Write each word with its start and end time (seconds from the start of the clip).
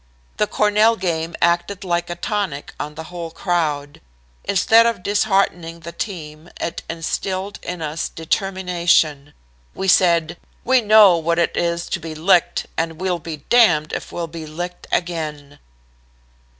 The 0.37 0.47
Cornell 0.47 0.95
game 0.95 1.35
acted 1.43 1.83
like 1.83 2.09
a 2.09 2.15
tonic 2.15 2.73
on 2.79 2.95
the 2.95 3.03
whole 3.13 3.29
crowd. 3.29 4.01
Instead 4.43 4.87
of 4.87 5.03
disheartening 5.03 5.81
the 5.81 5.91
team 5.91 6.49
it 6.59 6.81
instilled 6.89 7.59
in 7.61 7.83
us 7.83 8.09
determination. 8.09 9.35
We 9.75 9.87
said: 9.87 10.39
"'We 10.65 10.81
know 10.81 11.17
what 11.17 11.37
it 11.37 11.55
is 11.55 11.87
to 11.89 11.99
be 11.99 12.15
licked, 12.15 12.65
and 12.75 12.99
we'll 12.99 13.19
be 13.19 13.43
damned 13.51 13.93
if 13.93 14.11
we'll 14.11 14.25
be 14.25 14.47
licked 14.47 14.87
again.'" 14.91 15.59